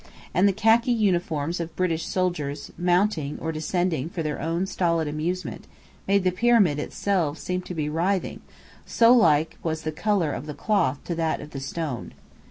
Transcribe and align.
And 0.33 0.47
the 0.47 0.51
khaki 0.51 0.91
uniforms 0.93 1.59
of 1.59 1.75
British 1.75 2.07
soldiers 2.07 2.71
mounting 2.75 3.37
or 3.39 3.51
descending 3.51 4.09
for 4.09 4.23
their 4.23 4.41
own 4.41 4.65
stolid 4.65 5.07
amusement, 5.07 5.67
made 6.07 6.23
the 6.23 6.31
Pyramid 6.31 6.79
itself 6.79 7.37
seem 7.37 7.61
to 7.61 7.75
be 7.75 7.87
writhing, 7.87 8.41
so 8.83 9.13
like 9.13 9.59
was 9.61 9.83
the 9.83 9.91
colour 9.91 10.31
of 10.33 10.47
the 10.47 10.55
cloth 10.55 11.03
to 11.03 11.13
that 11.13 11.39
of 11.39 11.51
the 11.51 11.59
stone. 11.59 12.13